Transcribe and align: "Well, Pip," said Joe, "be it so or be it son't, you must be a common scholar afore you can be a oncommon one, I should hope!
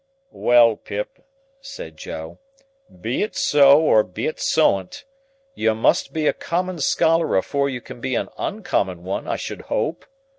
"Well, 0.33 0.77
Pip," 0.77 1.19
said 1.61 1.95
Joe, 1.95 2.39
"be 3.01 3.21
it 3.21 3.35
so 3.35 3.79
or 3.81 4.01
be 4.03 4.25
it 4.25 4.39
son't, 4.39 5.05
you 5.53 5.75
must 5.75 6.11
be 6.11 6.25
a 6.25 6.33
common 6.33 6.79
scholar 6.79 7.37
afore 7.37 7.69
you 7.69 7.81
can 7.81 8.01
be 8.01 8.15
a 8.15 8.27
oncommon 8.35 9.03
one, 9.03 9.27
I 9.27 9.35
should 9.35 9.61
hope! 9.61 10.07